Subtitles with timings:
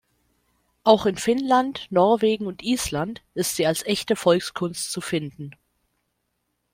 [0.83, 5.51] Auch in Finnland, Norwegen und Island ist sie als echte Volkskunst zu finden.